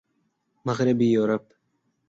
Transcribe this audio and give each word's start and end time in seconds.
مغربی 0.65 1.07
یورپ 1.15 1.45